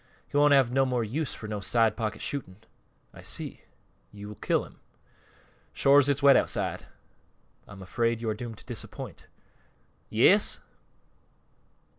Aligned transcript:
"He 0.27 0.35
won't 0.35 0.51
have 0.55 0.71
no 0.71 0.83
more 0.83 1.03
use 1.03 1.35
for 1.35 1.47
no 1.47 1.59
side 1.59 1.95
pocket 1.95 2.23
shooting." 2.23 2.55
"I 3.13 3.21
see; 3.21 3.61
you 4.11 4.29
will 4.29 4.33
kill 4.37 4.65
him." 4.65 4.79
"Shore's 5.73 6.09
it's 6.09 6.23
wet 6.23 6.35
outside." 6.35 6.87
"I'm 7.67 7.83
afraid 7.83 8.19
you 8.19 8.27
are 8.31 8.33
doomed 8.33 8.57
to 8.57 8.65
disappointment." 8.65 9.27
"Ya 10.09 10.31
as?" 10.33 10.59